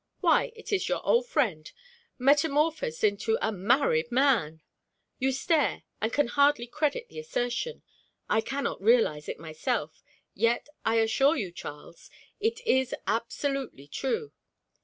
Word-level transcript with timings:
Why, 0.19 0.51
it 0.55 0.73
is 0.73 0.89
your 0.89 1.05
old 1.05 1.27
friend, 1.27 1.71
metamorphosed 2.17 3.03
into 3.03 3.37
a 3.39 3.51
married 3.51 4.11
man! 4.11 4.63
You 5.19 5.31
stare, 5.31 5.83
and 6.01 6.11
can 6.11 6.27
hardly 6.29 6.65
credit 6.65 7.07
the 7.07 7.19
assertion. 7.19 7.83
I 8.27 8.41
cannot 8.41 8.81
realize 8.81 9.29
it 9.29 9.37
myself; 9.39 10.01
yet 10.33 10.69
I 10.83 10.95
assure 10.95 11.35
you, 11.37 11.51
Charles, 11.51 12.09
it 12.39 12.65
is 12.65 12.95
absolutely 13.05 13.87
true. 13.87 14.31